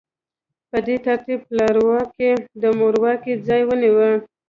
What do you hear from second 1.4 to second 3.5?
پلارواکۍ د مورواکۍ